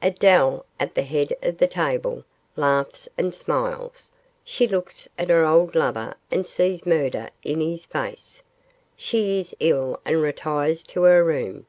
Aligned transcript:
'Adele, 0.00 0.64
at 0.80 0.94
the 0.94 1.02
head 1.02 1.36
of 1.42 1.58
the 1.58 1.66
table, 1.66 2.24
laughs 2.56 3.06
and 3.18 3.34
smiles; 3.34 4.10
she 4.42 4.66
looks 4.66 5.10
at 5.18 5.28
her 5.28 5.44
old 5.44 5.74
lover 5.74 6.14
and 6.32 6.46
sees 6.46 6.86
murder 6.86 7.28
in 7.42 7.60
his 7.60 7.84
face; 7.84 8.42
she 8.96 9.38
is 9.38 9.54
ill 9.60 10.00
and 10.06 10.22
retires 10.22 10.82
to 10.82 11.02
her 11.02 11.22
room. 11.22 11.66